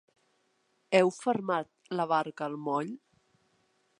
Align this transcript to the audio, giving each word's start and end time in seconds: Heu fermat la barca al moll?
Heu 0.99 1.11
fermat 1.25 1.69
la 2.01 2.09
barca 2.13 2.47
al 2.47 2.57
moll? 2.69 2.93